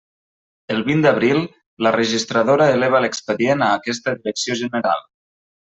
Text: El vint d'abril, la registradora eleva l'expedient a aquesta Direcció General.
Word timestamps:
El 0.75 0.79
vint 0.87 1.03
d'abril, 1.05 1.41
la 1.87 1.91
registradora 1.97 2.69
eleva 2.79 3.03
l'expedient 3.05 3.63
a 3.67 3.71
aquesta 3.81 4.19
Direcció 4.21 4.61
General. 4.65 5.07